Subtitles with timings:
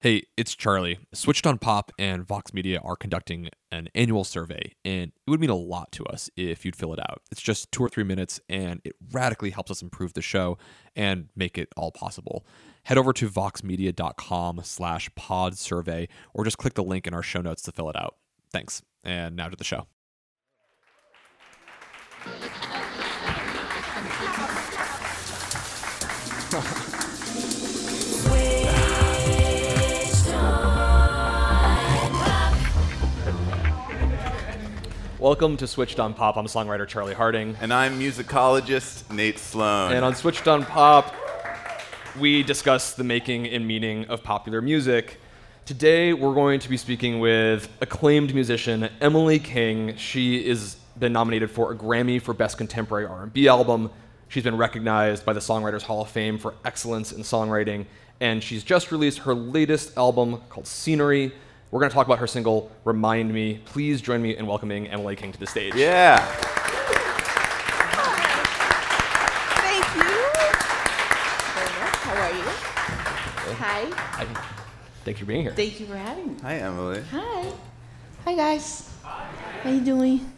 [0.00, 1.00] Hey, it's Charlie.
[1.12, 5.50] Switched on Pop and Vox Media are conducting an annual survey, and it would mean
[5.50, 7.20] a lot to us if you'd fill it out.
[7.32, 10.56] It's just two or three minutes, and it radically helps us improve the show
[10.94, 12.46] and make it all possible.
[12.84, 17.40] Head over to voxmedia.com slash pod survey, or just click the link in our show
[17.40, 18.18] notes to fill it out.
[18.52, 18.82] Thanks.
[19.02, 19.88] And now to the show.
[35.20, 36.36] Welcome to Switched on Pop.
[36.36, 37.56] I'm songwriter Charlie Harding.
[37.60, 39.92] And I'm musicologist Nate Sloan.
[39.92, 41.12] And on Switched on Pop,
[42.20, 45.18] we discuss the making and meaning of popular music.
[45.64, 49.96] Today, we're going to be speaking with acclaimed musician Emily King.
[49.96, 53.90] She has been nominated for a Grammy for Best Contemporary R&B Album.
[54.28, 57.86] She's been recognized by the Songwriters Hall of Fame for excellence in songwriting,
[58.20, 61.32] and she's just released her latest album called Scenery.
[61.70, 63.60] We're going to talk about her single, Remind Me.
[63.66, 65.74] Please join me in welcoming Emily King to the stage.
[65.74, 66.16] Yeah.
[69.60, 70.00] Thank you.
[72.00, 72.44] How are you?
[73.56, 73.84] Hi.
[73.92, 74.26] Hi.
[75.04, 75.52] Thanks for being here.
[75.52, 76.40] Thank you for having me.
[76.40, 77.02] Hi, Emily.
[77.10, 77.52] Hi.
[78.24, 78.90] Hi, guys.
[79.02, 79.26] Hi.
[79.62, 80.32] How you doing?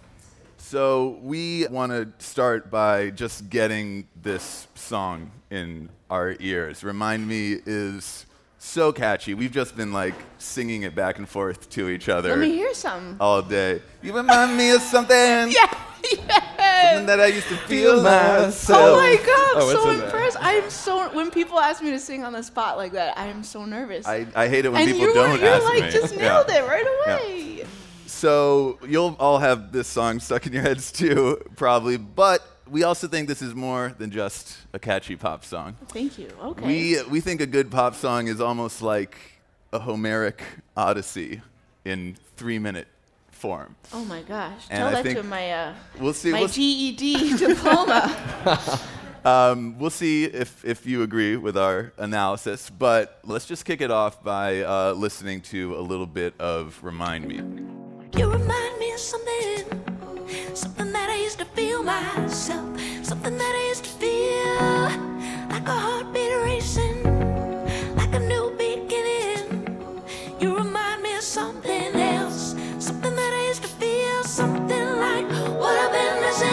[0.56, 6.82] So we want to start by just getting this song in our ears.
[6.82, 8.26] Remind Me is
[8.62, 9.32] so catchy.
[9.34, 12.74] We've just been like singing it back and forth to each other Let me hear
[12.74, 13.16] some.
[13.18, 13.80] all day.
[14.02, 15.16] You remind me of something.
[15.52, 15.66] Yeah.
[16.02, 17.06] Something Yes.
[17.06, 18.78] that I used to feel myself.
[18.80, 20.06] Oh my god, Oh, I'm it's so in there.
[20.06, 20.36] impressed.
[20.40, 23.44] I'm so when people ask me to sing on the spot like that, I am
[23.44, 24.06] so nervous.
[24.06, 25.90] I, I hate it when and people you don't were, you're ask like me.
[25.90, 26.22] just Yeah.
[26.22, 27.14] nailed it right Yeah.
[27.16, 27.66] away.
[28.06, 31.96] So you'll all have this song stuck in your heads too, probably.
[31.98, 35.76] But we also think this is more than just a catchy pop song.
[35.88, 36.28] Thank you.
[36.42, 36.66] Okay.
[36.66, 39.16] We we think a good pop song is almost like
[39.72, 40.42] a Homeric
[40.76, 41.42] odyssey
[41.84, 42.88] in three minute
[43.30, 43.74] form.
[43.92, 44.66] oh my gosh.
[44.70, 46.30] And Tell I that to my uh, We'll see.
[46.32, 48.14] my We'll, GED diploma.
[49.24, 52.70] um, we'll see if if you agree with our analysis.
[52.70, 57.26] But let's just kick it off by uh, listening to a little bit of "Remind
[57.26, 57.36] Me."
[58.18, 59.64] You remind me of something,
[60.54, 62.29] something that I used to feel myself,
[63.30, 64.88] something that I used to feel
[65.50, 67.04] like a heartbeat racing,
[67.94, 70.02] like a new beginning.
[70.40, 75.26] You remind me of something else, something that I used to feel, something like
[75.60, 76.50] what I've been missing.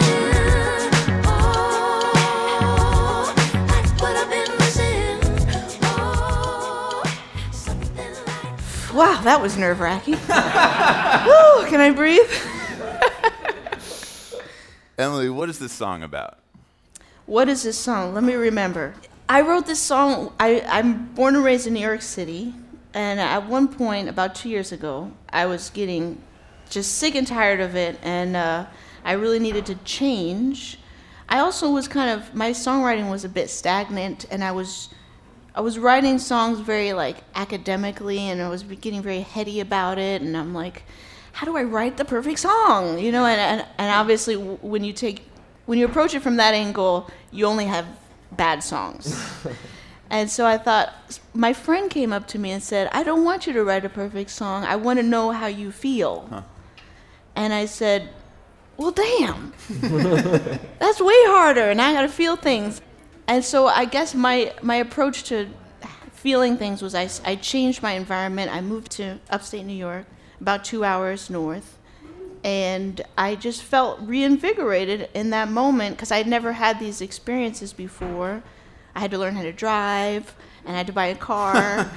[1.26, 3.34] Oh,
[3.68, 5.18] like what I've been missing.
[5.82, 7.02] Oh,
[7.50, 8.94] something like.
[8.94, 10.14] wow, that was nerve wracking.
[10.14, 12.20] Woo, can I breathe?
[14.98, 16.38] Emily, what is this song about?
[17.28, 18.14] What is this song?
[18.14, 18.94] Let me remember.
[19.28, 20.32] I wrote this song.
[20.40, 22.54] I, I'm born and raised in New York City,
[22.94, 26.22] and at one point, about two years ago, I was getting
[26.70, 28.64] just sick and tired of it, and uh,
[29.04, 30.78] I really needed to change.
[31.28, 34.88] I also was kind of my songwriting was a bit stagnant, and I was
[35.54, 40.22] I was writing songs very like academically, and I was getting very heady about it,
[40.22, 40.82] and I'm like,
[41.32, 42.98] how do I write the perfect song?
[42.98, 45.27] You know, and and, and obviously when you take
[45.68, 47.86] when you approach it from that angle, you only have
[48.32, 49.22] bad songs.
[50.10, 53.46] and so I thought my friend came up to me and said, "I don't want
[53.46, 54.64] you to write a perfect song.
[54.64, 56.42] I want to know how you feel."
[57.36, 58.08] And I said,
[58.78, 59.52] "Well, damn."
[60.78, 62.80] That's way harder, and I got to feel things.
[63.26, 65.50] And so I guess my my approach to
[66.14, 68.50] feeling things was I, I changed my environment.
[68.50, 70.06] I moved to upstate New York,
[70.40, 71.77] about two hours north,
[72.44, 78.42] and I just felt reinvigorated in that moment because I'd never had these experiences before.
[78.94, 80.34] I had to learn how to drive,
[80.64, 81.90] and I had to buy a car,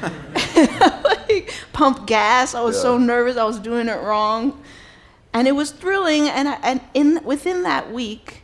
[1.03, 2.53] like, pump gas.
[2.55, 3.37] I was so nervous.
[3.37, 4.61] I was doing it wrong
[5.33, 8.43] and it was thrilling and I, and in within that week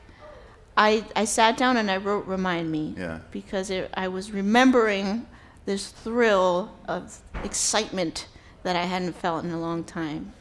[0.77, 3.19] I I sat down and I wrote remind me Yeah.
[3.31, 5.27] because it, I was remembering
[5.65, 8.27] this thrill of excitement
[8.63, 10.31] that I hadn't felt in a long time.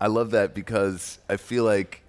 [0.00, 2.02] I love that because I feel like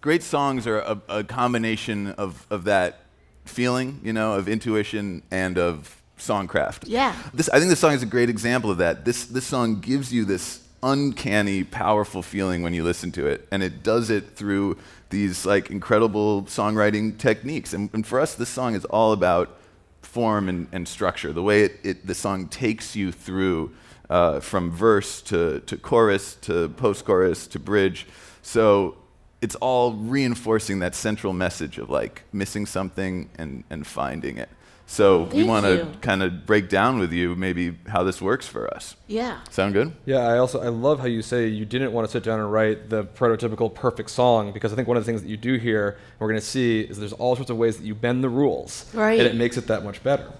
[0.00, 3.00] great songs are a, a combination of, of that
[3.44, 6.84] feeling, you know, of intuition and of songcraft.
[6.86, 7.14] Yeah.
[7.32, 9.04] This, I think this song is a great example of that.
[9.04, 13.62] This, this song gives you this uncanny, powerful feeling when you listen to it, and
[13.62, 14.76] it does it through
[15.10, 17.72] these like incredible songwriting techniques.
[17.72, 19.58] And, and for us, this song is all about
[20.00, 21.32] form and, and structure.
[21.32, 23.72] The way it, it, the song takes you through
[24.10, 28.06] uh, from verse to, to chorus to post chorus to bridge.
[28.42, 28.96] So
[29.40, 34.48] it's all reinforcing that central message of like missing something and, and finding it.
[34.84, 38.72] So we want to kind of break down with you maybe how this works for
[38.74, 38.94] us.
[39.06, 39.38] Yeah.
[39.48, 39.92] Sound good?
[40.04, 42.52] Yeah, I also I love how you say you didn't want to sit down and
[42.52, 45.54] write the prototypical perfect song because I think one of the things that you do
[45.54, 48.22] here, and we're going to see, is there's all sorts of ways that you bend
[48.22, 49.18] the rules, Right.
[49.18, 50.30] and it makes it that much better.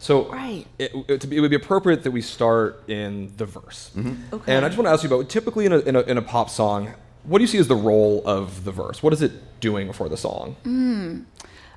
[0.00, 0.66] So Right.
[0.78, 3.90] it, it, it would be appropriate that we start in the verse.
[3.94, 4.34] Mm-hmm.
[4.34, 4.56] Okay.
[4.56, 6.22] And I just want to ask you about typically in a, in, a, in a
[6.22, 6.94] pop song,
[7.24, 9.02] what do you see as the role of the verse?
[9.02, 10.56] What is it doing for the song?
[10.64, 11.20] Hmm.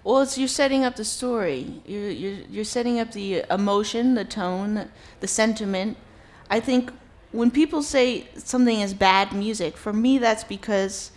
[0.06, 1.81] Well, it's you're setting up the story.
[1.86, 4.90] You're, you're, you're setting up the emotion, the tone,
[5.20, 5.98] the sentiment.
[6.50, 6.92] I think
[7.34, 11.12] when people say something is bad music, for me, that's because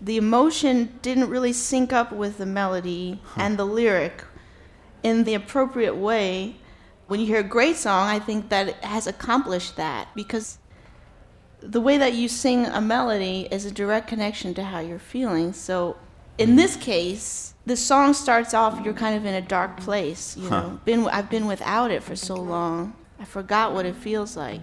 [0.00, 4.24] the emotion didn't really sync up with the melody and the lyric
[5.02, 6.56] in the appropriate way.
[7.06, 10.58] When you hear a great song, I think that it has accomplished that because
[11.60, 15.52] the way that you sing a melody is a direct connection to how you're feeling.
[15.52, 15.96] So
[16.38, 20.50] in this case, the song starts off you're kind of in a dark place, you
[20.50, 20.80] know.
[20.84, 22.94] Been I've been without it for so long.
[23.18, 24.60] I forgot what it feels like.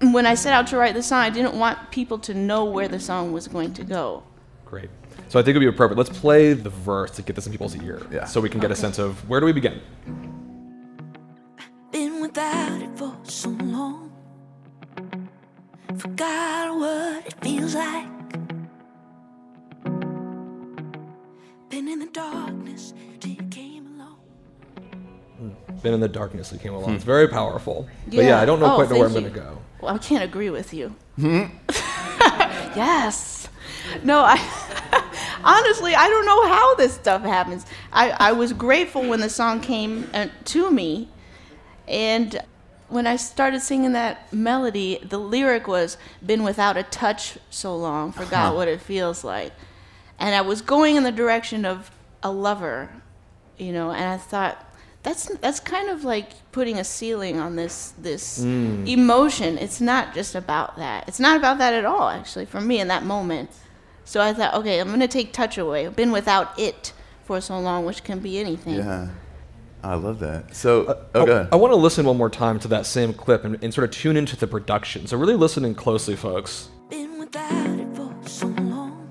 [0.00, 2.88] When I set out to write the song, I didn't want people to know where
[2.88, 4.22] the song was going to go.
[4.64, 4.90] Great.
[5.30, 5.96] So I think it would be appropriate.
[5.96, 8.24] Let's play the verse to get this in people's ear, Yeah.
[8.24, 9.80] so we can get a sense of where do we begin.
[11.92, 14.10] Been without it for so long.
[15.98, 18.08] Forgot what it feels like.
[21.68, 24.16] Been in the darkness till you came along.
[25.82, 26.94] Been in the darkness that came along.
[26.96, 27.86] It's very powerful.
[27.88, 27.94] Yeah.
[28.06, 28.40] But yeah, Yeah.
[28.40, 29.58] I don't know Oh, quite know where I'm going to go.
[29.80, 30.88] Well, I can't agree with you.
[31.14, 31.42] Hmm?
[32.74, 33.48] yes.
[34.02, 34.36] No, I
[35.44, 37.66] honestly I don't know how this stuff happens.
[37.92, 41.08] I, I was grateful when the song came uh, to me,
[41.88, 42.40] and
[42.88, 48.12] when I started singing that melody, the lyric was "Been without a touch so long,
[48.12, 49.52] forgot what it feels like,"
[50.18, 51.90] and I was going in the direction of
[52.22, 52.90] a lover,
[53.58, 54.66] you know, and I thought.
[55.02, 58.40] That's that's kind of like putting a ceiling on this this
[58.86, 59.56] emotion.
[59.56, 61.08] It's not just about that.
[61.08, 63.48] It's not about that at all, actually, for me in that moment.
[64.04, 65.86] So I thought, okay, I'm gonna take touch away.
[65.86, 66.92] I've been without it
[67.24, 68.74] for so long, which can be anything.
[68.74, 69.08] Yeah.
[69.82, 70.54] I love that.
[70.54, 71.48] So, uh, oh, I- oh, go ahead.
[71.52, 73.90] I, want to listen one more time to that same clip and, and sort of
[73.92, 75.06] tune into the production.
[75.06, 76.68] So really listening closely, folks.
[76.90, 79.08] Been without it for so long.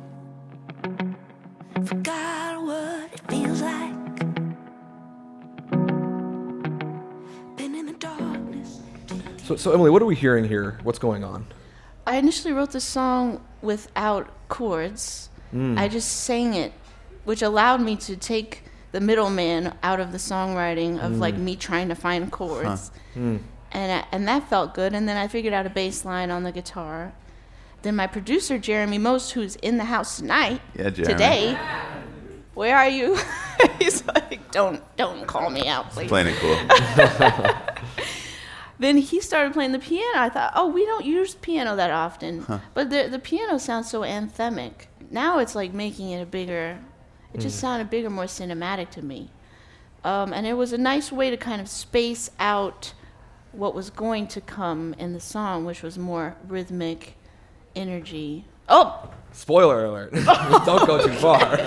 [1.85, 4.19] Forgot what it feels like.
[7.57, 8.79] Been in the darkness.
[9.45, 10.77] So, so Emily, what are we hearing here?
[10.83, 11.47] What's going on?
[12.05, 15.29] I initially wrote this song without chords.
[15.53, 15.77] Mm.
[15.77, 16.73] I just sang it,
[17.25, 21.39] which allowed me to take the middleman out of the songwriting of like mm.
[21.39, 22.91] me trying to find chords.
[23.15, 23.39] Mm.
[23.71, 24.93] And I, and that felt good.
[24.93, 27.13] And then I figured out a bass line on the guitar.
[27.81, 31.13] Then my producer Jeremy Most, who's in the house tonight, Yeah, Jeremy.
[31.13, 31.59] today,
[32.53, 33.17] where are you?
[33.79, 36.09] He's like, don't don't call me out, please.
[36.09, 36.55] Playing it cool.
[38.79, 40.19] Then he started playing the piano.
[40.19, 44.01] I thought, oh, we don't use piano that often, but the the piano sounds so
[44.01, 44.87] anthemic.
[45.11, 46.79] Now it's like making it a bigger.
[47.33, 49.29] It just sounded bigger, more cinematic to me,
[50.03, 52.93] um, and it was a nice way to kind of space out
[53.51, 57.15] what was going to come in the song, which was more rhythmic
[57.75, 58.45] energy.
[58.67, 60.13] Oh, Spoiler alert!
[60.65, 61.39] Don't go too far.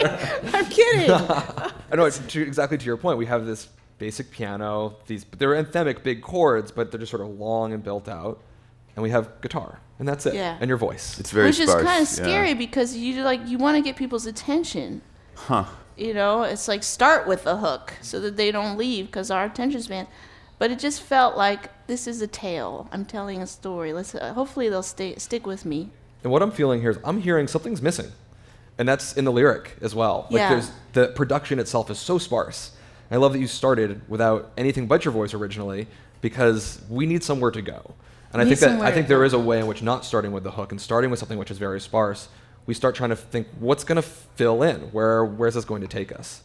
[0.53, 1.11] I'm kidding.
[1.11, 3.19] I know it's to, exactly to your point.
[3.19, 3.69] We have this
[4.03, 4.97] basic piano.
[5.07, 8.41] These they're anthemic, big chords, but they're just sort of long and built out.
[8.97, 10.35] And we have guitar, and that's it.
[10.35, 10.59] Yeah.
[10.61, 11.21] And your voice.
[11.21, 11.69] It's very which sparse.
[11.69, 12.25] is kind of yeah.
[12.25, 15.03] scary because you like you want to get people's attention.
[15.37, 15.67] Huh.
[15.97, 19.45] You know, it's like start with the hook so that they don't leave because our
[19.45, 20.09] attention span.
[20.59, 22.89] But it just felt like this is a tale.
[22.93, 23.93] I'm telling a story.
[23.93, 25.91] Let's uh, hopefully they'll stay stick with me.
[26.25, 28.11] And what I'm feeling here is I'm hearing something's missing.
[28.79, 30.27] And that's in the lyric as well.
[30.29, 30.51] Like Yeah.
[30.51, 32.73] there's the production itself is so sparse.
[33.13, 35.87] I love that you started without anything but your voice originally
[36.23, 37.95] because we need somewhere to go.
[38.33, 40.33] And I Need think that I think there is a way in which not starting
[40.33, 42.29] with the hook and starting with something which is very sparse,
[42.65, 44.81] we start trying to think what's going to fill in?
[44.93, 46.43] Where where's this going to take us?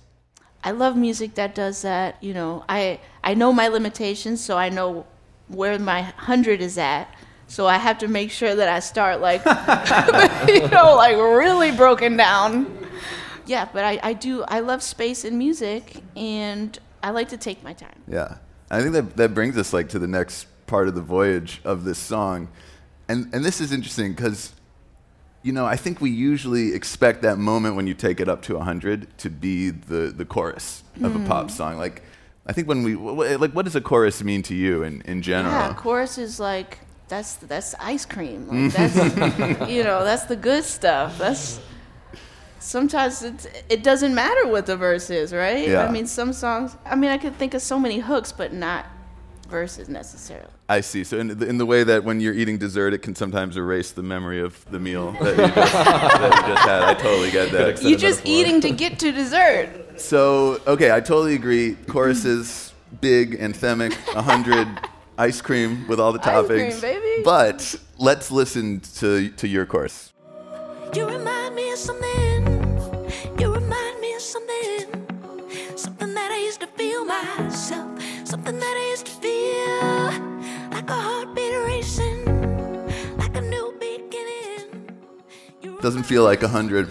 [0.61, 2.21] I love music that does that.
[2.21, 5.05] You know, I I know my limitations, so I know
[5.47, 7.07] where my hundred is at.
[7.49, 9.39] So I have to make sure that I start like,
[10.49, 12.76] you know, like really broken down.
[13.47, 17.63] Yeah, but I, I do I love space and music, and I like to take
[17.63, 18.03] my time.
[18.07, 18.37] Yeah.
[18.69, 21.83] I think that that brings us like to the next part of the voyage of
[21.83, 22.49] this song.
[23.07, 24.53] And and this is interesting cuz
[25.43, 28.55] you know, I think we usually expect that moment when you take it up to
[28.57, 31.51] 100 to be the the chorus of a pop mm.
[31.51, 31.77] song.
[31.77, 32.03] Like
[32.45, 35.53] I think when we like what does a chorus mean to you in in general?
[35.53, 38.47] Yeah, chorus is like that's that's ice cream.
[38.47, 38.95] Like that's
[39.69, 41.17] you know that's the good stuff.
[41.17, 41.61] That's
[42.59, 45.67] sometimes it's, it doesn't matter what the verse is, right?
[45.67, 45.85] Yeah.
[45.85, 46.75] I mean, some songs.
[46.85, 48.85] I mean, I could think of so many hooks, but not
[49.49, 50.49] verses necessarily.
[50.69, 51.03] I see.
[51.05, 53.91] So in the, in the way that when you're eating dessert, it can sometimes erase
[53.91, 56.81] the memory of the meal that you just, that you just had.
[56.83, 57.81] I totally get that.
[57.81, 58.39] You're a just metaphor.
[58.41, 59.99] eating to get to dessert.
[59.99, 61.75] So okay, I totally agree.
[61.87, 64.67] Choruses, big, anthemic, hundred,
[65.17, 66.81] ice cream with all the Ice cream, toppings.
[66.81, 67.23] baby.
[67.23, 70.11] But let's listen to to your chorus.
[70.93, 71.07] You
[78.47, 84.89] Something that I used to feel like a heartbeat racing, like a new beginning.
[85.61, 86.87] You Doesn't feel like hundred.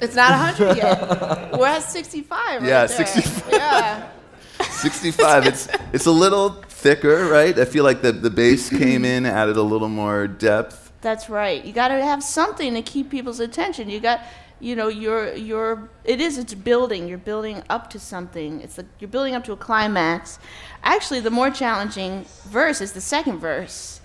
[0.00, 1.52] It's not a 100 yet.
[1.58, 2.62] We're at 65.
[2.62, 2.88] right Yeah, there.
[2.88, 3.52] 65.
[3.52, 4.08] Yeah.
[4.70, 5.46] 65.
[5.46, 7.58] it's it's a little thicker, right?
[7.58, 10.92] I feel like the the bass came in, added a little more depth.
[11.02, 11.62] That's right.
[11.62, 13.90] You got to have something to keep people's attention.
[13.90, 14.22] You got,
[14.60, 15.88] you know, you're you're.
[16.04, 16.38] It is.
[16.38, 17.08] It's building.
[17.08, 18.60] You're building up to something.
[18.60, 20.38] It's like you're building up to a climax.
[20.82, 24.00] Actually, the more challenging verse is the second verse,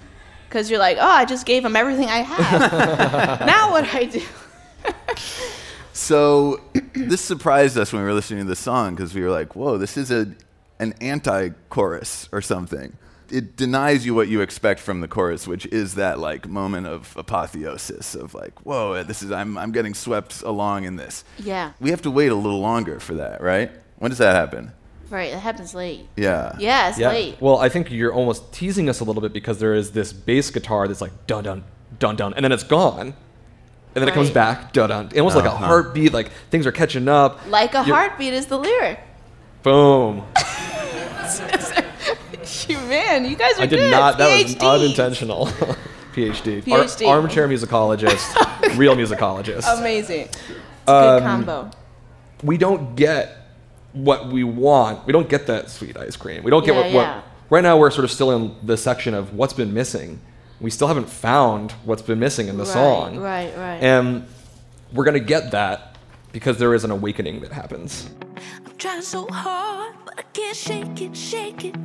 [0.47, 2.71] because you're like, oh, I just gave him everything I have.
[3.45, 4.23] now what I do?
[5.93, 6.59] So
[6.93, 9.77] this surprised us when we were listening to the song because we were like, "Whoa,
[9.77, 10.33] this is a
[10.79, 12.97] an anti-chorus or something."
[13.31, 17.15] It denies you what you expect from the chorus, which is that like moment of
[17.17, 21.71] apotheosis of like, "Whoa, this is I'm I'm getting swept along in this." Yeah.
[21.79, 23.71] We have to wait a little longer for that, right?
[23.99, 24.73] When does that happen?
[25.09, 25.31] Right.
[25.33, 26.07] It happens late.
[26.15, 26.55] Yeah.
[26.59, 27.09] Yeah, it's Yeah.
[27.09, 27.37] late.
[27.41, 30.49] Well, I think you're almost teasing us a little bit because there is this bass
[30.49, 31.63] guitar that's like dun dun
[31.99, 33.13] dun dun, and then it's gone, and
[33.95, 35.65] then it comes back dun dun, almost like a Uh-huh.
[35.65, 36.13] heartbeat.
[36.13, 37.39] Like things are catching up.
[37.47, 38.99] Like a You're- heartbeat is the lyric.
[39.63, 40.23] Boom.
[42.91, 43.91] You man, you guys are I did good.
[43.91, 44.17] not.
[44.17, 45.45] That was unintentional.
[46.13, 46.57] PhD.
[46.71, 47.07] Ar- PhD.
[47.07, 48.77] armchair musicologist.
[48.77, 49.79] real musicologist.
[49.79, 50.23] Amazing.
[50.27, 50.37] It's
[50.87, 51.71] a good Um, combo.
[52.43, 53.37] we don't get
[53.93, 55.05] what we want.
[55.05, 56.43] We don't get that sweet ice cream.
[56.43, 57.23] We don't get Yeah, what, what.
[57.49, 60.19] Right now, we're sort of still in the section of what's been missing.
[60.59, 63.17] We still haven't found what's been missing in the Right, song.
[63.19, 63.81] right, right.
[63.81, 64.25] And
[64.93, 65.97] we're gonna get that
[66.33, 68.09] because there is an awakening that happens.
[68.65, 71.75] I'm trying so hard, but I can't shake it, shake it.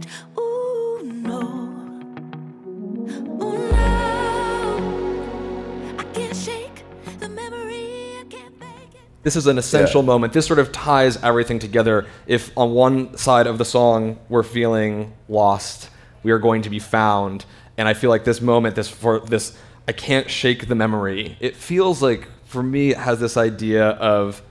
[9.26, 10.06] This is an essential Yeah.
[10.06, 10.35] moment.
[10.35, 12.06] This sort of ties everything together.
[12.28, 15.88] If on one side of the song we're feeling lost,
[16.23, 17.45] we are going to be found.
[17.76, 21.37] And I feel like this moment, this for this, I can't shake the memory.
[21.40, 24.42] It feels like for me, it has this idea of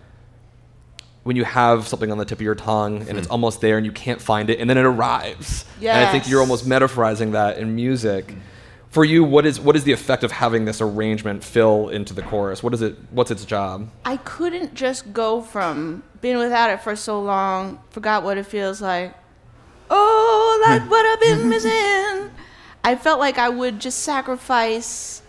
[1.24, 3.32] when you have something on the tip of your tongue and it's hmm.
[3.32, 5.64] almost there and you can't find it, and then it arrives.
[5.96, 8.32] And I think you're almost metaphorizing that in music.
[8.32, 8.40] Hmm.
[8.96, 12.22] For you, what is what is the effect of having this arrangement fill into the
[12.22, 12.64] chorus?
[12.64, 12.96] What is it?
[13.12, 13.90] What's its job?
[14.06, 18.82] I couldn't just go from being without it for so long, forgot what it feels
[18.82, 19.14] like.
[19.90, 22.32] Oh, like what I've been missing.
[22.86, 25.22] I felt like I would just sacrifice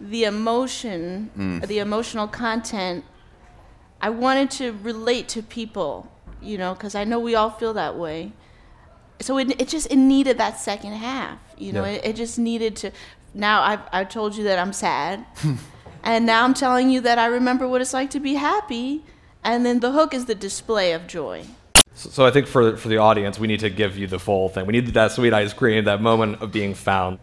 [0.00, 1.68] the emotion, mm.
[1.68, 3.04] the emotional content.
[4.00, 6.10] I wanted to relate to people,
[6.42, 8.32] you know, because I know we all feel that way.
[9.20, 11.84] So it, it just it needed that second half, you know.
[11.84, 11.92] Yeah.
[11.92, 12.90] It, it just needed to.
[13.32, 15.24] Now I've I've told you that I'm sad,
[16.02, 19.04] and now I'm telling you that I remember what it's like to be happy,
[19.42, 21.44] and then the hook is the display of joy.
[21.94, 24.48] So, so I think for for the audience, we need to give you the full
[24.48, 24.66] thing.
[24.66, 27.18] We need that sweet ice cream, that moment of being found.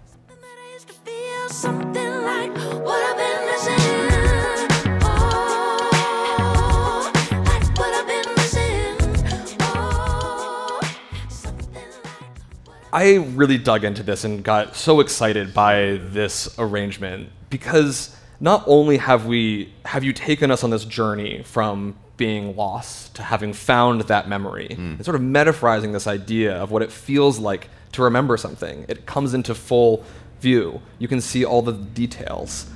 [12.94, 18.98] I really dug into this and got so excited by this arrangement because not only
[18.98, 24.02] have we have you taken us on this journey from being lost to having found
[24.02, 24.92] that memory hmm.
[24.92, 28.86] and sort of metaphorizing this idea of what it feels like to remember something.
[28.88, 30.04] It comes into full
[30.40, 30.82] view.
[31.00, 32.68] You can see all the details.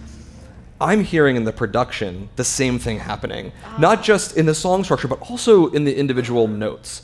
[0.79, 4.01] I'm hearing in the production the same thing happening, not ah.
[4.01, 7.03] just in the song structure, but also in the individual notes.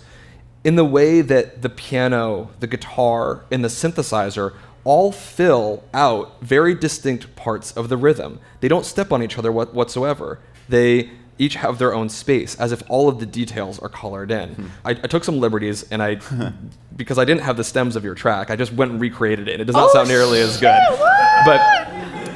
[0.63, 4.53] In the way that the piano, the guitar, and the synthesizer
[4.83, 8.39] all fill out very distinct parts of the rhythm.
[8.61, 10.39] They don't step on each other what, whatsoever.
[10.69, 14.71] They each have their own space, as if all of the details are colored in.
[14.85, 16.19] I, I took some liberties, and I,
[16.95, 19.59] because I didn't have the stems of your track, I just went and recreated it.
[19.61, 21.45] It does not Oh, sound nearly as good, what?
[21.45, 21.87] but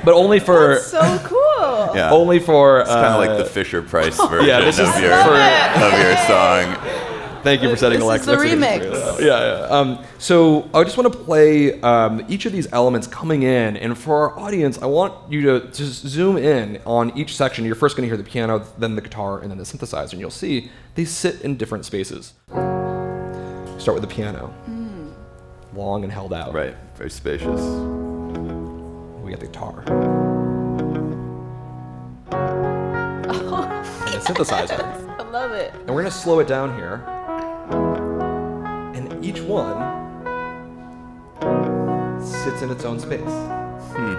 [0.04, 1.96] but only for So cool.
[1.96, 2.12] Yeah.
[2.12, 5.02] only for It's kind of like uh, the Fisher Price version yeah, this is of,
[5.02, 6.76] your, of your song.
[7.46, 8.32] Thank you for setting This is Alexa.
[8.32, 9.20] the That's a remix.
[9.20, 9.26] Yeah,
[9.60, 9.68] yeah.
[9.68, 13.96] Um, so I just want to play um, each of these elements coming in, and
[13.96, 17.64] for our audience, I want you to just zoom in on each section.
[17.64, 20.20] You're first going to hear the piano, then the guitar, and then the synthesizer, and
[20.20, 22.34] you'll see they sit in different spaces.
[22.48, 24.52] Start with the piano,
[25.76, 26.52] long and held out.
[26.52, 26.76] Right.
[26.96, 27.62] Very spacious.
[29.22, 29.84] We got the guitar.
[32.32, 35.20] and the synthesizer.
[35.20, 35.76] I love it.
[35.76, 37.15] And we're going to slow it down here.
[39.26, 39.76] And each one
[42.22, 43.22] sits in its own space.
[43.96, 44.16] Hmm.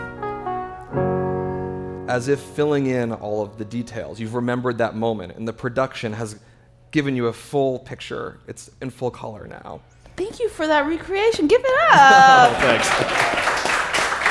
[2.09, 4.19] As if filling in all of the details.
[4.21, 6.41] You've remembered that moment, and the production has
[6.91, 8.41] given you a full picture.
[8.49, 9.81] It's in full color now.
[10.17, 11.47] Thank you for that recreation.
[11.47, 12.57] Give it up.
[12.57, 12.89] Thanks.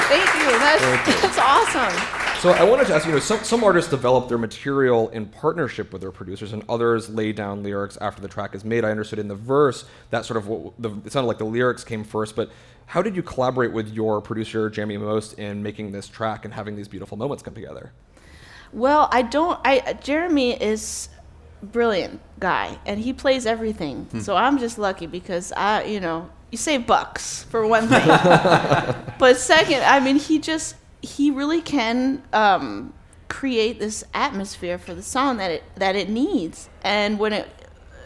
[0.08, 0.52] Thank you.
[0.60, 2.25] That's, that's awesome.
[2.46, 5.92] So I wanted to ask you know some, some artists develop their material in partnership
[5.92, 8.86] with their producers, and others lay down lyrics after the track is made.
[8.86, 11.84] I understood in the verse that sort of what the, it sounded like the lyrics
[11.84, 12.52] came first, but
[12.86, 16.76] how did you collaborate with your producer Jeremy Most in making this track and having
[16.76, 17.94] these beautiful moments come together?
[18.72, 19.60] Well, I don't.
[19.66, 21.10] I Jeremy is
[21.64, 24.04] brilliant guy, and he plays everything.
[24.04, 24.20] Hmm.
[24.20, 28.06] So I'm just lucky because I, you know, you save bucks for one thing,
[29.18, 30.76] but second, I mean, he just
[31.06, 32.94] he really can um,
[33.30, 36.70] create this atmosphere for the song that it that it needs.
[36.84, 37.48] And when it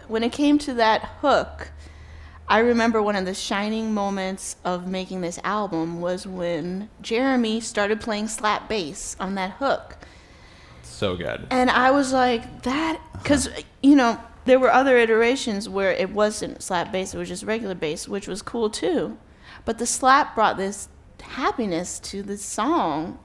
[0.08, 1.72] when it came to that hook,
[2.48, 8.02] I remember one of the shining moments of making this album was when Jeremy started
[8.02, 9.98] playing slap bass on that hook.
[10.82, 11.46] So good.
[11.52, 13.50] And I was like, that, because,
[13.84, 17.76] you know, there were other iterations where it wasn't slap bass, it was just regular
[17.76, 19.18] bass, which was cool too.
[19.64, 20.90] But the slap brought this
[21.22, 23.20] happiness to the song.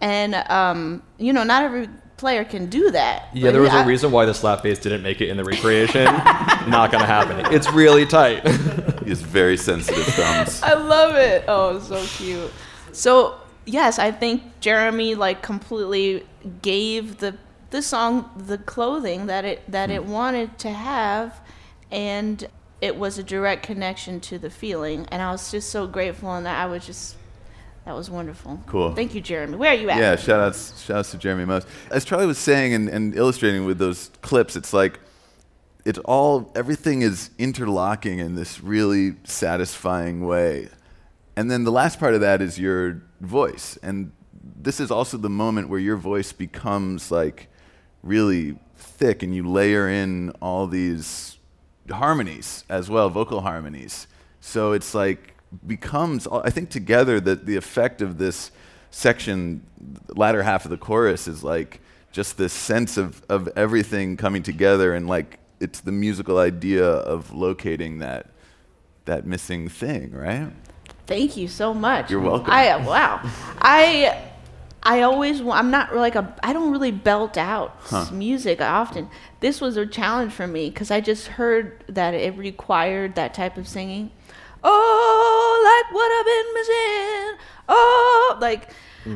[0.00, 3.28] And, um, you know, not every player can do that.
[3.34, 5.36] Yeah, But there was I- a reason why the slap bass didn't make it in
[5.36, 6.04] the recreation.
[6.68, 7.52] Not gonna happen.
[7.54, 8.46] It's really tight.
[9.00, 10.62] He has very sensitive thumbs.
[10.62, 11.44] I love it.
[11.48, 12.52] Oh, so cute.
[12.92, 13.34] So
[13.64, 16.24] yes, I think Jeremy like completely
[16.62, 17.34] gave the
[17.70, 21.40] the song the clothing that it that it wanted to have,
[21.90, 22.46] and
[22.80, 25.06] it was a direct connection to the feeling.
[25.10, 27.16] And I was just so grateful, and that I was just
[27.84, 28.62] that was wonderful.
[28.66, 28.94] Cool.
[28.94, 29.56] Thank you, Jeremy.
[29.56, 29.98] Where are you at?
[29.98, 31.66] Yeah, shout outs, shout outs to Jeremy Most.
[31.90, 35.00] As Charlie was saying and, and illustrating with those clips, it's like
[35.84, 40.68] it's all everything is interlocking in this really satisfying way.
[41.36, 43.78] And then the last part of that is your voice.
[43.82, 44.12] And
[44.42, 47.48] this is also the moment where your voice becomes like
[48.02, 51.38] really thick and you layer in all these
[51.90, 54.06] harmonies as well, vocal harmonies.
[54.40, 55.34] So it's like
[55.66, 58.50] becomes I think together that the effect of this
[58.90, 59.62] section
[60.08, 61.80] latter half of the chorus is like
[62.12, 67.32] just this sense of, of everything coming together and like it's the musical idea of
[67.32, 68.26] locating that
[69.04, 70.50] that missing thing, right?
[71.06, 72.10] Thank you so much.
[72.10, 72.50] You're welcome.
[72.52, 73.20] I wow.
[73.60, 74.22] I
[74.82, 79.08] I always I'm not like a I don't really belt out s- music often.
[79.40, 83.56] This was a challenge for me because I just heard that it required that type
[83.56, 84.10] of singing.
[84.62, 87.46] Oh, like what I've been missing.
[87.68, 88.70] Oh, like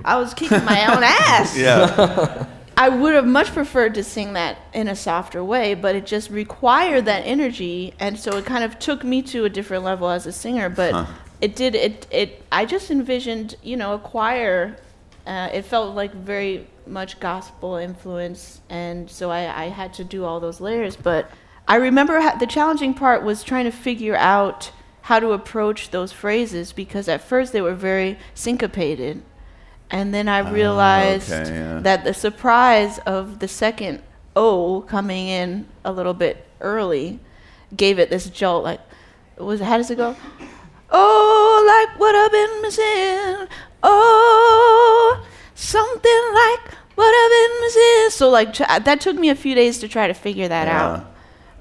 [0.04, 1.56] I was kicking my own ass.
[1.56, 2.46] Yeah.
[2.76, 6.28] I would have much preferred to sing that in a softer way, but it just
[6.30, 10.26] required that energy, and so it kind of took me to a different level as
[10.26, 10.68] a singer.
[10.68, 11.08] But
[11.40, 12.06] it did it.
[12.10, 14.76] It I just envisioned, you know, a choir.
[15.26, 20.24] Uh, it felt like very much gospel influence, and so I, I had to do
[20.24, 20.96] all those layers.
[20.96, 21.30] But
[21.68, 24.72] I remember ha- the challenging part was trying to figure out
[25.04, 29.22] how to approach those phrases because at first they were very syncopated.
[29.90, 31.80] And then I ah, realized okay, yeah.
[31.80, 34.02] that the surprise of the second
[34.34, 37.20] O coming in a little bit early
[37.76, 38.64] gave it this jolt.
[38.64, 38.80] Like,
[39.36, 40.16] was how does it go?
[40.90, 43.48] Oh, like what I've been missing.
[43.82, 48.10] Oh, something like what I've been missing.
[48.10, 50.82] So like that took me a few days to try to figure that Yeah.
[50.82, 51.13] out.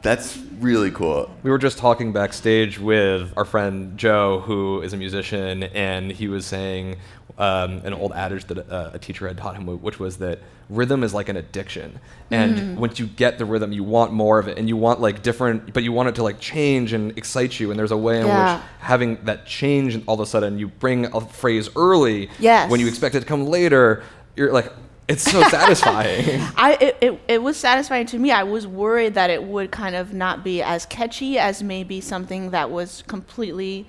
[0.04, 1.34] That's really cool.
[1.44, 6.28] We were just talking backstage with our friend Joe, who is a musician, and he
[6.28, 6.98] was saying
[7.38, 10.40] um, an old adage that uh, a teacher had taught him, which was that
[10.70, 12.00] rhythm is like an addiction.
[12.30, 15.24] And once you get the rhythm, you want more of it, and you want like
[15.24, 17.72] different, but you want it to like change and excite you.
[17.72, 18.58] And there's a way in Yeah.
[18.58, 22.70] which having that change, and all of a sudden you bring a phrase early Yes.
[22.70, 24.04] when you expect it to come later.
[24.36, 24.72] You're like,
[25.08, 26.42] it's so satisfying.
[26.58, 28.32] I it, it, it was satisfying to me.
[28.32, 32.52] I was worried that it would kind of not be as catchy as maybe something
[32.52, 33.88] that was completely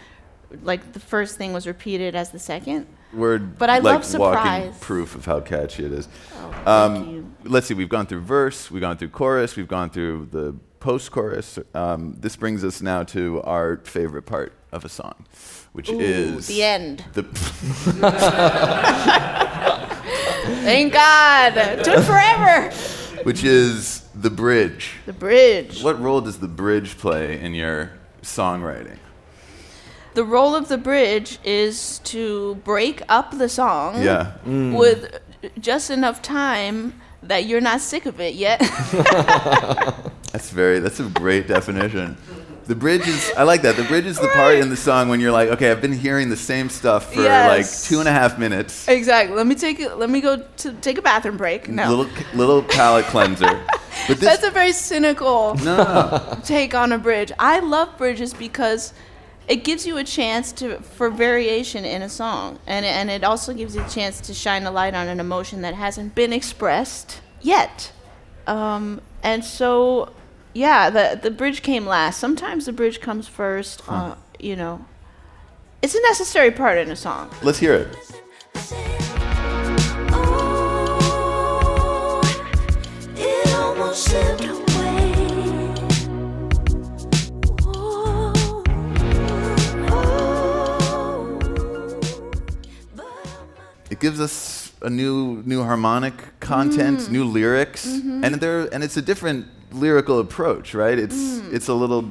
[0.62, 2.87] like the first thing was repeated as the second.
[3.12, 6.09] We're But I like love walking proof of how catchy it is.
[6.37, 7.33] Oh, thank Um, you.
[7.44, 11.12] let's see, we've gone through verse, we've gone through chorus, we've gone through the post
[11.12, 15.27] chorus, um, this brings us now to our favorite part of a song,
[15.72, 17.05] which Ooh, is the end.
[17.12, 17.22] The
[20.62, 21.54] Thank God.
[21.85, 22.70] Took forever.
[23.24, 24.92] which is the bridge.
[25.07, 25.83] The bridge.
[25.83, 27.90] What role does the bridge play in your
[28.22, 28.98] songwriting?
[30.14, 34.35] The role of the bridge is to break up the song Yeah.
[34.46, 34.78] Mm.
[34.78, 35.18] with
[35.59, 38.61] just enough time that you're not sick of it yet.
[40.33, 40.78] That's very.
[40.80, 42.16] That's a great definition.
[42.66, 43.31] The bridge is.
[43.37, 43.77] I like that.
[43.77, 46.31] The bridge is the part in the song when you're like, okay, I've been hearing
[46.31, 47.48] the same stuff for Yes.
[47.85, 48.88] like two and a half minutes.
[48.88, 49.37] exactly.
[49.37, 49.96] Let me take it.
[49.98, 51.68] Let me go to take a bathroom break.
[51.68, 53.61] No, Little little palate cleanser.
[54.09, 54.29] But this.
[54.29, 56.38] that's a very cynical no, no, no.
[56.44, 57.31] take on a bridge.
[57.38, 58.92] I love bridges because
[59.48, 63.55] it gives you a chance to for variation in a song, and and it also
[63.55, 67.20] gives you a chance to shine a light on an emotion that hasn't been expressed
[67.40, 67.92] yet.
[68.46, 70.12] Um, and so,
[70.55, 72.19] yeah, the the bridge came last.
[72.19, 73.83] Sometimes the bridge comes first.
[73.88, 74.85] Uh, you know,
[75.83, 77.31] it's a necessary part in a song.
[77.43, 77.88] Let's hear it.
[80.17, 82.21] Oh,
[83.17, 85.75] it almost slipped away.
[87.67, 88.62] Oh,
[89.90, 91.38] oh,
[92.97, 93.07] but
[93.90, 97.11] It gives us a new new harmonic content, Mm.
[97.11, 98.25] new lyrics, Mm-hmm.
[98.25, 100.99] and there and it's a different lyrical approach, right?
[100.99, 101.53] It's Mm.
[101.53, 102.05] it's a little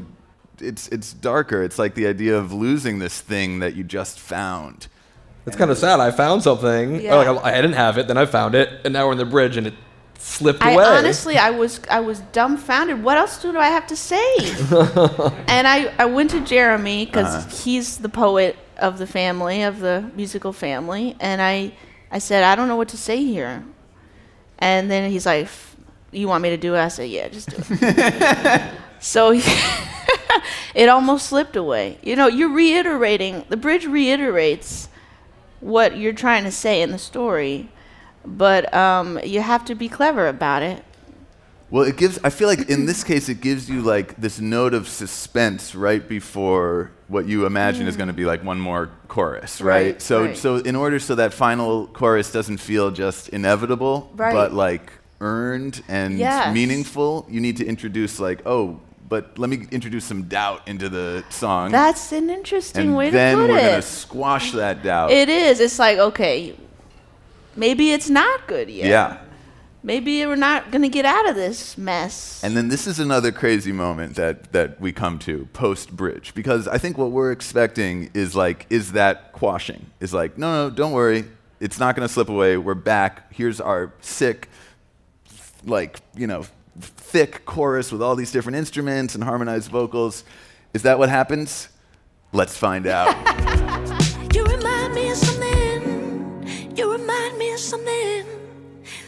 [0.59, 1.63] it's it's darker.
[1.63, 4.87] It's like the idea of losing this thing that you just found.
[5.45, 5.99] It's kind of sad.
[5.99, 7.01] I found something.
[7.01, 7.15] Yeah.
[7.15, 9.17] Or like I, I didn't have it, then I found it, and now we're in
[9.17, 9.73] the bridge, and it
[10.17, 10.85] slipped I away.
[10.85, 13.03] honestly, I was, I was dumbfounded.
[13.03, 14.23] What else do I have to say?
[15.49, 20.09] and I, I went to Jeremy because he's the poet of the family, of the
[20.15, 21.73] musical family, and I,
[22.09, 23.65] I said, I don't know what to say here.
[24.59, 25.72] And then he's like, "F-
[26.13, 29.31] "You want me to do it?" I said, "Yeah, just do it." so
[30.75, 31.97] it almost slipped away.
[32.01, 33.45] You know, you're reiterating.
[33.49, 34.89] The bridge reiterates
[35.59, 37.69] what you're trying to say in the story,
[38.25, 40.83] but um, you have to be clever about it.
[41.69, 42.19] Well, it gives.
[42.23, 46.07] I feel like in this case, it gives you like this note of suspense right
[46.07, 49.85] before what you imagine is going to be like one more chorus, right?
[49.85, 49.91] Mm.
[49.93, 50.37] Right, so, right.
[50.37, 54.33] so in order so that final chorus doesn't feel just inevitable, Right.
[54.33, 54.91] but like
[55.23, 56.53] earned and Yes.
[56.53, 61.23] meaningful, you need to introduce like, oh, but let me introduce some doubt into the
[61.29, 63.19] song, That's an interesting and way to put it.
[63.19, 65.11] Then we're gonna squash that doubt.
[65.11, 65.59] It is.
[65.59, 66.55] It's like okay,
[67.55, 68.87] maybe it's not good yet.
[68.87, 69.17] yeah.
[69.85, 72.41] Maybe we're not gonna get out of this mess.
[72.41, 76.69] And then this is another crazy moment that, that we come to post bridge because
[76.69, 79.87] I think what we're expecting is like, is that quashing?
[79.99, 81.25] Is like, no, no, don't worry.
[81.59, 82.55] It's not going to slip away.
[82.57, 83.31] We're back.
[83.33, 84.49] Here's our sick,
[85.65, 86.45] like, you know,
[86.79, 90.23] thick chorus with all these different instruments and harmonized vocals.
[90.73, 91.69] Is that what happens?
[92.31, 93.13] Let's find out.
[94.33, 96.73] You remind me of something.
[96.75, 98.25] You remind me of something.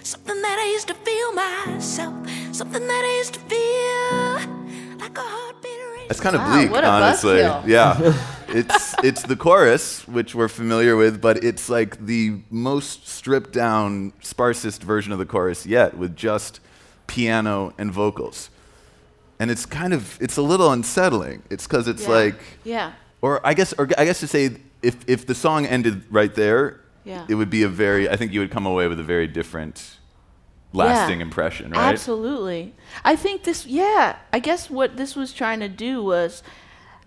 [0.03, 2.13] Something that I used to feel myself.
[2.51, 6.07] Something that I used to feel like a heartbeat.
[6.07, 7.37] That's kind of Wow, bleak, what a honestly.
[7.37, 7.65] buzzkill.
[7.67, 8.13] Yeah.
[8.55, 14.11] it's it's the chorus, which we're familiar with, but it's like the most stripped down,
[14.21, 16.59] sparsest version of the chorus yet, with just
[17.07, 18.49] piano and vocals.
[19.39, 21.43] And it's kind of it's a little unsettling.
[21.49, 22.09] It's because it's Yeah.
[22.09, 22.91] like, yeah,
[23.21, 26.79] or I guess, or I guess to say, if if the song ended right there,
[27.03, 27.25] Yeah.
[27.27, 28.09] it would be a very.
[28.09, 29.97] I think you would come away with a very different,
[30.73, 31.91] lasting impression, right?
[31.93, 32.73] Absolutely.
[33.03, 36.41] I think this, yeah, I guess what this was trying to do was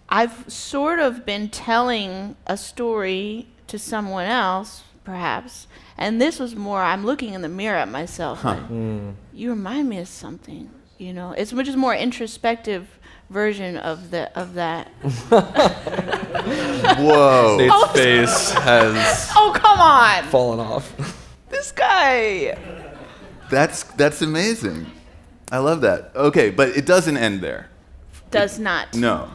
[0.09, 5.66] I've sort of been telling a story to someone else, perhaps,
[5.99, 8.44] and this was more I'm looking in the mirror at myself.
[8.44, 11.33] like, You remind me of something, you know?
[11.33, 12.88] It's much more introspective
[13.31, 14.88] version of the of that.
[16.99, 17.57] Whoa.
[17.59, 17.88] Nate's oh.
[17.88, 20.25] face has Oh, come on.
[20.25, 21.14] fallen off.
[21.51, 22.59] This guy.
[23.51, 24.87] That's that's amazing.
[25.51, 26.12] I love that.
[26.14, 27.71] Okay, but it doesn't end there.
[28.31, 28.94] Does not.
[28.94, 29.31] No.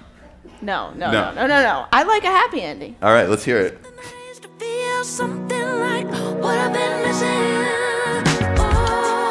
[0.62, 1.12] No, no, No.
[1.12, 1.86] no, no, no, no.
[1.92, 2.96] I like a happy ending.
[3.02, 3.80] All right, let's hear it.
[3.84, 6.06] Something that I used to feel something like
[6.42, 7.64] what I've been missing.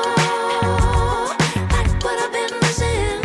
[0.05, 1.37] Oh,
[1.71, 3.21] like what I've been missing.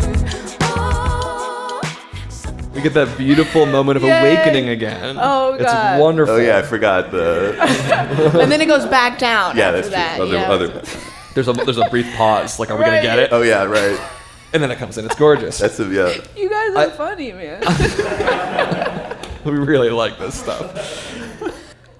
[0.62, 1.80] Oh,
[2.28, 4.18] something We get that beautiful moment of Yay.
[4.20, 5.16] awakening again.
[5.20, 6.34] Oh, god, it's wonderful.
[6.36, 7.56] Oh yeah, I forgot the.
[8.40, 9.56] and then it goes back down.
[9.56, 9.94] Yeah, after that's true.
[9.96, 10.20] that.
[10.20, 10.50] Other, yeah.
[10.50, 10.82] other.
[11.34, 12.58] There's a there's a brief pause.
[12.58, 12.90] Like, are we Right.
[12.90, 13.28] gonna get it?
[13.32, 13.98] Oh yeah, right.
[14.52, 15.04] And then it comes in.
[15.04, 15.58] It's gorgeous.
[15.60, 16.14] That's a yeah.
[16.36, 17.62] You guys are I- funny, man.
[19.44, 21.14] we really like this stuff.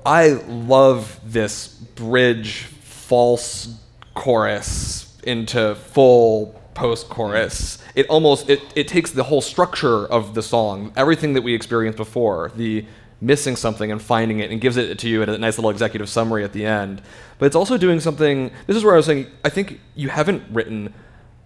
[0.06, 3.78] I love this bridge false
[4.14, 7.78] chorus into full post chorus.
[7.94, 11.96] It almost it, it takes the whole structure of the song, everything that we experienced
[11.96, 12.86] before, the
[13.20, 16.08] missing something and finding it and gives it to you in a nice little executive
[16.08, 17.02] summary at the end.
[17.38, 20.44] But it's also doing something this is where I was saying I think you haven't
[20.50, 20.94] written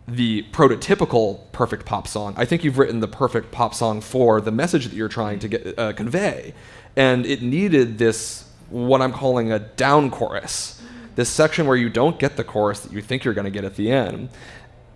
[0.09, 2.35] the prototypical perfect pop song.
[2.37, 5.49] I think you've written the perfect pop song for the message that you're trying to
[5.49, 6.55] get uh, convey.
[6.97, 10.83] And it needed this what I'm calling a down chorus
[11.15, 13.65] this section where you don't get the chorus that you think you're going to get
[13.65, 14.29] at the end.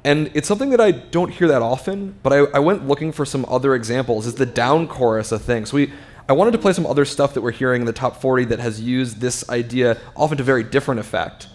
[0.05, 3.25] And it's something that I don't hear that often, but I, I went looking for
[3.25, 4.27] some other examples.
[4.27, 5.67] Is the down chorus a thing?
[5.67, 5.93] So we,
[6.29, 8.61] I wanted to play some other stuff that we're hearing in the top 40 that
[8.61, 11.49] has used this idea often to very different effect.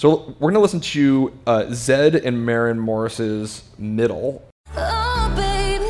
[0.00, 4.42] So we're going to listen to uh, Zedd and Maren Morris's Middle.
[4.74, 5.84] Oh, baby,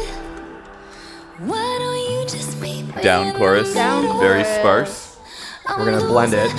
[1.48, 4.58] why don't you just be Down chorus, Down very chorus.
[4.58, 5.16] sparse,
[5.78, 6.50] We're going to blend it.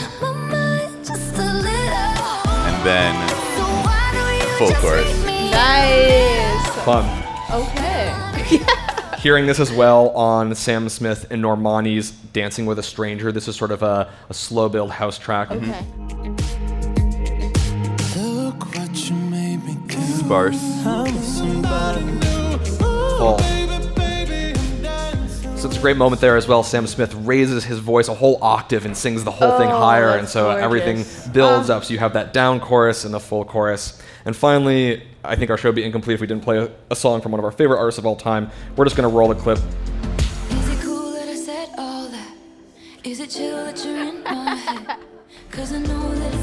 [2.56, 3.30] and then
[4.58, 5.26] full chorus.
[5.26, 6.68] Nice.
[6.86, 7.04] Fun.
[7.52, 8.62] Okay.
[9.20, 13.34] Hearing this as well on Sam Smith and Normani's Dancing with a Stranger.
[13.34, 15.52] This is sort of a, a slow build house track.
[15.52, 15.86] Okay.
[16.24, 16.41] Look
[20.40, 20.58] me do.
[20.58, 20.86] Sparse.
[20.86, 22.58] I'm somebody new.
[22.78, 23.40] full.
[25.58, 26.64] So it's a great moment there as well.
[26.64, 30.10] Sam Smith raises his voice a whole octave and sings the whole thing Oh, higher,
[30.10, 31.78] and that's so everything builds Ah.
[31.78, 31.84] up.
[31.86, 34.02] So you have that down chorus and the full chorus.
[34.26, 36.96] And finally, I think our show would be incomplete if we didn't play a, a
[36.96, 38.50] song from one of our favorite artists of all time.
[38.76, 39.60] We're just going to roll the clip.
[39.60, 42.34] Is it cool that I said all that?
[43.04, 44.98] Is it chill that you're in my head?
[45.52, 46.34] Cause I know that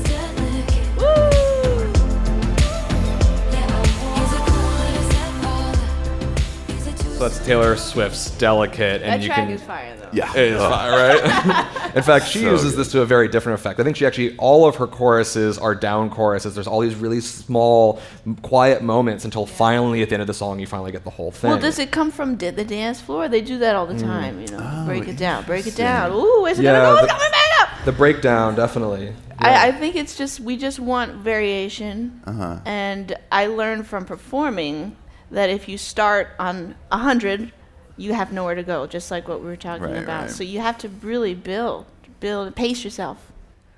[7.18, 9.50] So that's Taylor Swift's "Delicate," and That you track can.
[9.50, 10.08] is fire though.
[10.12, 10.30] Yeah.
[10.36, 10.70] It is Oh.
[10.70, 11.66] fine, right?
[11.96, 12.78] In fact, she So uses good.
[12.80, 13.80] this to a very different effect.
[13.80, 16.54] I think she actually all of her choruses are down choruses.
[16.54, 18.00] There's all these really small,
[18.42, 21.32] quiet moments until finally at the end of the song you finally get the whole
[21.32, 21.50] thing.
[21.50, 23.26] Well, does it come from di- the dance floor?
[23.28, 24.00] They do that all the Mm.
[24.02, 24.60] time, you know.
[24.62, 26.12] Oh, break it down, break it down.
[26.12, 26.92] Ooh, is it Yeah, gonna go?
[26.98, 27.84] It's the- coming back up.
[27.84, 29.12] The breakdown, definitely.
[29.40, 32.58] I, I think it's just we just want variation, Uh-huh.
[32.64, 34.94] and I learned from performing
[35.30, 37.52] that if you start on a hundred,
[37.96, 38.86] you have nowhere to go.
[38.86, 40.22] Just like what we were talking Right, about.
[40.22, 40.30] right.
[40.30, 41.86] So you have to really build,
[42.20, 43.18] build, pace yourself.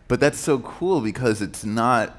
[0.09, 2.17] But that's so cool because it's not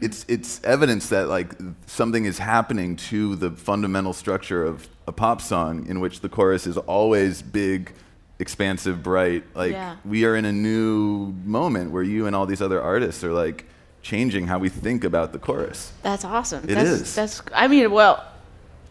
[0.00, 1.52] it's it's evidence that like
[1.86, 6.66] something is happening to the fundamental structure of a pop song in which the chorus
[6.66, 7.92] is always big,
[8.38, 9.44] expansive, bright.
[9.54, 9.96] Like Yeah.
[10.04, 13.66] we are in a new moment where you and all these other artists are like
[14.02, 15.92] changing how we think about the chorus.
[16.02, 16.64] That's awesome.
[16.64, 17.14] It that's, is.
[17.14, 17.42] That's.
[17.54, 18.24] I mean, well,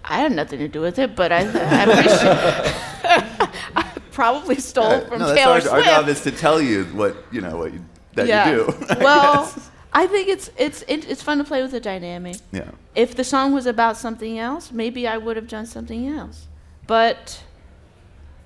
[0.03, 1.89] I had nothing to do with it, but I, I'm
[3.75, 5.73] I probably stole Uh, from no, Taylor our, Swift.
[5.75, 7.83] our job is to tell you what you know what you,
[8.15, 8.49] that yeah.
[8.49, 8.85] you do.
[8.89, 9.69] I well, guess.
[9.93, 12.37] I think it's it's it, it's fun to play with the dynamic.
[12.51, 12.71] yeah.
[12.95, 16.47] If the song was about something else, maybe I would have done something else.
[16.87, 17.43] But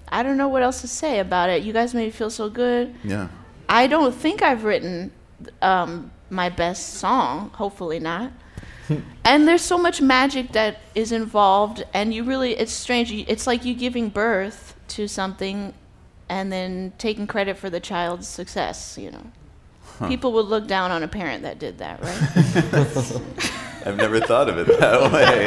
[0.09, 1.63] I don't know what else to say about it.
[1.63, 2.93] You guys made me feel so good.
[3.03, 3.29] Yeah.
[3.69, 5.11] I don't think I've written
[5.61, 7.49] um, my best song.
[7.55, 8.31] Hopefully not.
[9.26, 13.12] and there's so much magic that is involved, and you really, it's strange.
[13.12, 15.74] It's like you giving birth to something
[16.30, 19.26] and then taking credit for the child's success, you know.
[20.08, 23.22] People would look down on a parent that did that, right?
[23.86, 25.43] I've never thought of it that way.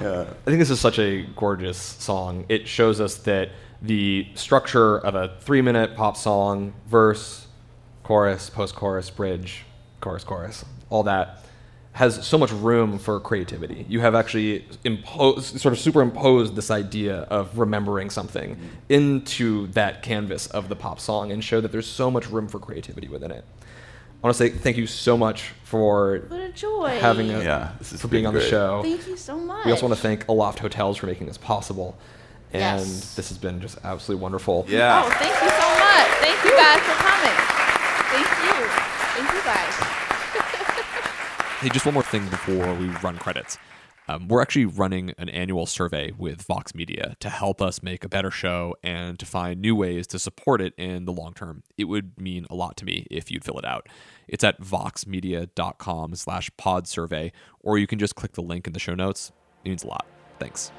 [0.00, 0.22] yeah.
[0.22, 2.46] I think this is such a gorgeous song.
[2.48, 3.50] It shows us that
[3.82, 7.46] the structure of a three minute pop song, verse,
[8.04, 9.64] chorus, post chorus, bridge,
[10.00, 11.44] chorus, chorus, all that
[11.92, 13.84] has so much room for creativity.
[13.88, 18.56] You have actually imposed, sort of superimposed this idea of remembering something
[18.88, 22.58] into that canvas of the pop song and show that there's so much room for
[22.60, 23.44] creativity within it.
[24.22, 26.98] I want to say thank you so much for what a joy.
[27.00, 28.82] having us, Yeah, this for being been on the show.
[28.82, 29.64] Thank you so much.
[29.64, 31.96] We also want to thank Aloft Hotels for making this possible.
[32.52, 33.14] And Yes.
[33.14, 34.66] this has been just absolutely wonderful.
[34.68, 35.02] Yeah.
[35.04, 36.08] Oh, thank you so much.
[36.20, 37.36] Thank you guys for coming.
[38.12, 38.66] Thank you.
[39.16, 39.96] Thank you guys.
[41.60, 43.58] Hey, just one more thing before we run credits.
[44.08, 48.08] Um, we're actually running an annual survey with Vox Media to help us make a
[48.08, 51.62] better show and to find new ways to support it in the long term.
[51.76, 53.90] It would mean a lot to me if you'd fill it out.
[54.26, 58.80] It's at voxmedia.com slash pod survey, or you can just click the link in the
[58.80, 59.30] show notes.
[59.62, 60.06] It means a lot.
[60.38, 60.72] Thanks.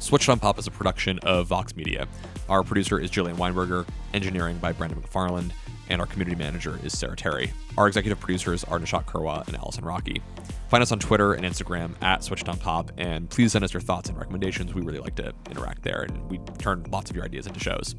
[0.00, 2.08] Switched on Pop is a production of Vox Media.
[2.48, 5.52] Our producer is Jillian Weinberger, engineering by Brandon McFarland,
[5.88, 7.52] and our community manager is Sarah Terry.
[7.76, 10.20] Our executive producers are Nishat Kurwa and Allison Rockey.
[10.68, 13.80] Find us on Twitter and Instagram at Switched on Pop, and please send us your
[13.80, 14.74] thoughts and recommendations.
[14.74, 17.94] We really like to interact there, and we turn lots of your ideas into shows.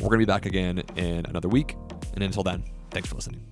[0.00, 1.76] We're going to be back again in another week.
[2.14, 3.44] And until then, thanks for listening.